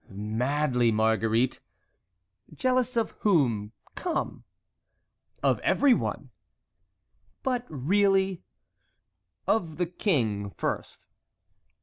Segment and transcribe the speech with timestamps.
[0.09, 1.59] "Madly, Marguerite."
[2.51, 3.71] "Jealous of whom?
[3.93, 4.45] Come!"
[5.43, 6.31] "Of everyone."
[7.43, 8.41] "But really?"
[9.45, 11.05] "Of the king first."